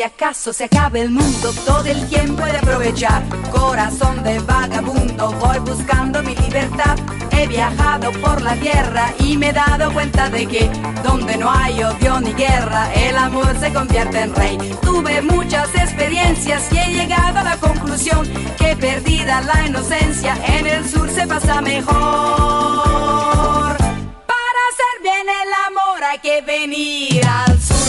[0.00, 3.22] si acaso se acabe el mundo, todo el tiempo he de aprovechar.
[3.50, 6.96] Corazón de vagabundo, voy buscando mi libertad.
[7.40, 10.68] He viajado por la tierra y me he dado cuenta de que
[11.02, 14.58] donde no hay odio ni guerra, el amor se convierte en rey.
[14.82, 18.28] Tuve muchas experiencias y he llegado a la conclusión
[18.58, 21.94] que perdida la inocencia, en el sur se pasa mejor.
[24.26, 27.79] Para hacer bien el amor hay que venir al sur.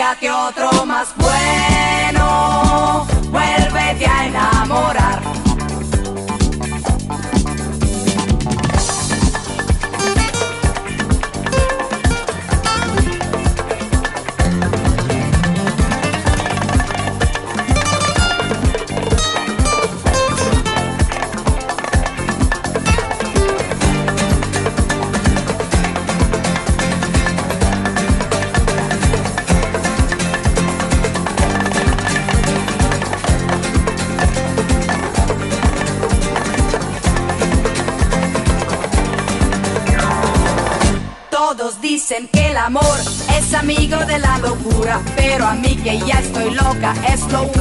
[0.00, 1.14] Búscate otro más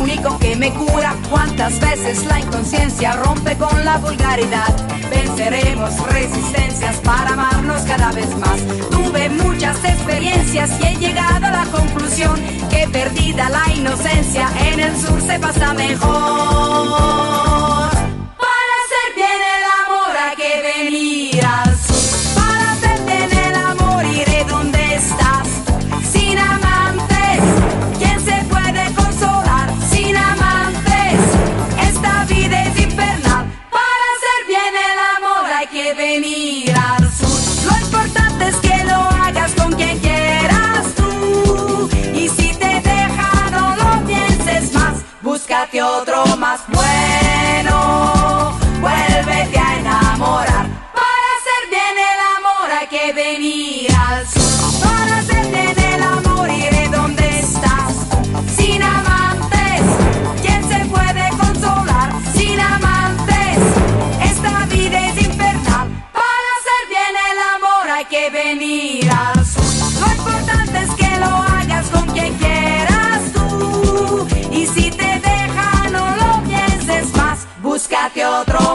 [0.01, 1.15] único que me cura.
[1.29, 4.67] Cuántas veces la inconsciencia rompe con la vulgaridad.
[5.09, 8.59] Venceremos resistencias para amarnos cada vez más.
[8.89, 12.35] Tuve muchas experiencias y he llegado a la conclusión
[12.69, 16.09] que perdida la inocencia en el sur se pasa mejor.
[18.37, 21.45] Para hacer bien el amor hay que venir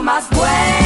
[0.00, 0.84] más bueno.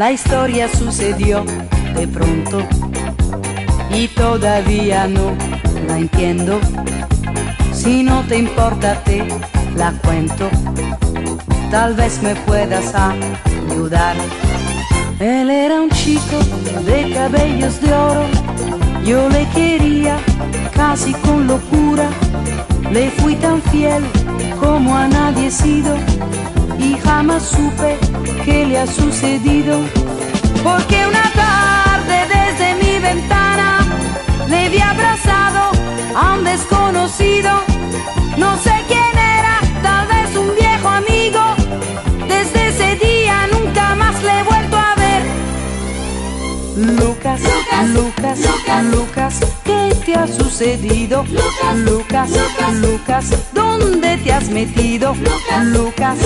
[0.00, 1.44] La historia sucedió
[1.94, 2.66] de pronto.
[3.90, 5.36] Y todavía no
[5.86, 6.58] la entiendo.
[7.74, 9.28] Si no te importa te
[9.76, 10.48] la cuento,
[11.70, 14.16] tal vez me puedas ayudar.
[15.18, 16.38] Él era un chico
[16.86, 18.24] de cabellos de oro,
[19.04, 20.16] yo le quería
[20.74, 22.08] casi con locura,
[22.90, 24.02] le fui tan fiel
[24.58, 25.94] como a nadie sido
[26.80, 27.98] y jamás supe
[28.44, 29.78] qué le ha sucedido.
[30.62, 33.78] Porque una tarde desde mi ventana
[34.48, 35.70] le vi abrazado
[36.14, 37.50] a un desconocido.
[38.36, 41.42] No sé quién era, tal vez un viejo amigo.
[42.28, 45.22] Desde ese día nunca más le he vuelto a ver.
[47.00, 47.40] Lucas,
[47.94, 49.59] Lucas, Lucas, Lucas, ¿qué
[50.10, 51.24] te ha sucedido?
[51.76, 52.30] Lucas,
[52.80, 55.14] Lucas, ¿dónde te has metido?
[55.66, 56.18] Lucas,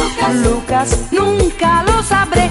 [0.42, 2.50] Lucas, nunca lo sabré.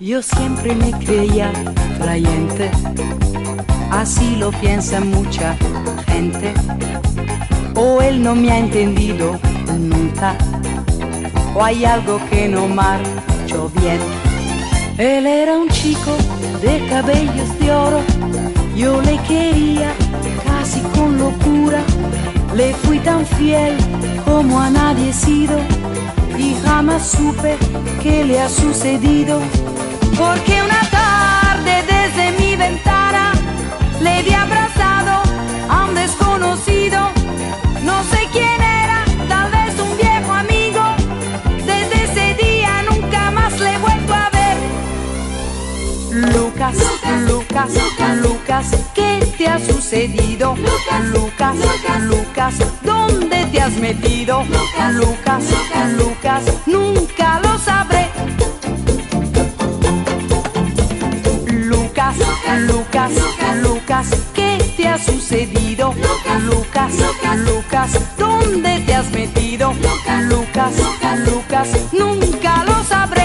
[0.00, 1.52] Yo siempre me creía
[2.00, 2.70] creyente,
[3.90, 5.54] así lo piensa mucha
[6.06, 6.54] gente.
[7.74, 9.38] O él no me ha entendido
[9.78, 10.34] nunca,
[11.54, 14.31] o hay algo que no marchó bien.
[14.98, 16.16] Él era un chico
[16.60, 18.00] de cabellos de oro,
[18.76, 19.92] yo le quería
[20.44, 21.82] casi con locura,
[22.54, 23.76] le fui tan fiel
[24.24, 25.58] como a nadie he sido.
[26.38, 27.56] Y jamás supe
[28.02, 29.40] qué le ha sucedido.
[30.18, 33.32] Porque una tarde desde mi ventana
[34.00, 35.21] le vi abrazado
[47.70, 50.56] Lucas, Lucas, ¿qué te ha sucedido?
[50.56, 51.60] Lucas,
[52.00, 54.44] Lucas, ¿dónde te has metido?
[54.44, 55.44] Lucas,
[55.96, 58.10] Lucas, nunca lo sabré.
[61.46, 62.16] Lucas,
[62.66, 63.12] Lucas,
[63.62, 65.94] Lucas, ¿qué te ha sucedido?
[65.94, 66.92] Lucas,
[67.46, 69.72] Lucas, ¿dónde te has metido?
[69.74, 70.72] Lucas,
[71.26, 73.21] Lucas, nunca lo sabré.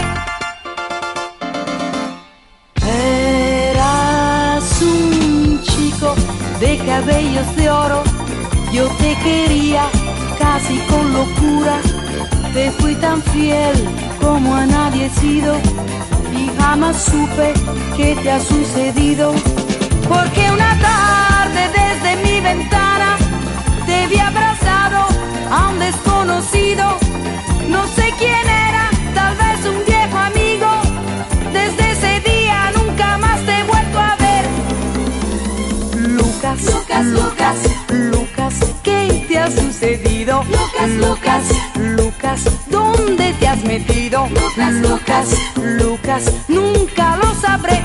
[6.60, 8.04] De cabellos de oro,
[8.74, 9.84] yo te quería
[10.40, 11.80] casi con locura,
[12.54, 13.88] te fui tan fiel
[14.22, 15.56] como a nadie he sido.
[16.36, 17.54] Y jamás supe
[17.96, 19.34] qué te ha sucedido.
[20.08, 20.77] Porque una
[40.86, 41.44] Lucas,
[41.76, 44.28] Lucas, ¿dónde te has metido?
[44.28, 47.84] Lucas, Lucas, Lucas, nunca lo sabré.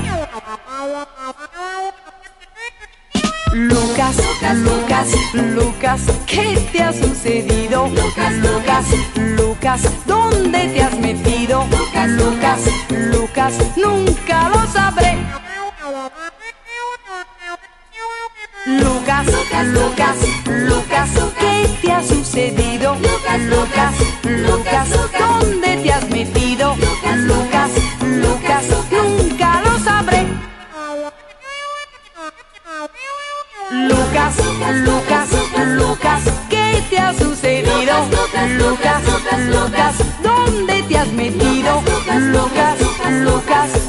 [3.51, 4.15] Lucas,
[4.55, 7.87] Lucas, Lucas, ¿qué te ha sucedido?
[7.89, 8.85] Lucas, Lucas,
[9.15, 11.65] Lucas, ¿dónde te has metido?
[11.71, 12.59] Lucas, Lucas,
[12.89, 15.17] Lucas, nunca lo sabré.
[18.65, 20.42] Lucas, Lucas, Lucas
[22.33, 22.95] sucedido?
[22.95, 26.75] Lucas, Lucas, Lucas, ¿dónde te has metido?
[26.77, 30.25] Lucas, Lucas, nunca lo sabré.
[33.71, 34.35] Lucas,
[34.83, 35.29] Lucas,
[35.77, 38.07] Lucas, ¿qué te ha sucedido?
[38.09, 41.81] Lucas, Lucas, ¿dónde te has metido?
[41.81, 42.79] Lucas,
[43.11, 43.82] Lucas.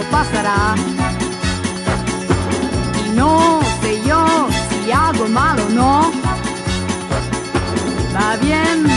[0.00, 0.74] tiempo pasará.
[3.06, 4.48] Y no sé yo
[4.84, 6.12] si hago mal o no.
[8.14, 8.89] Va bien.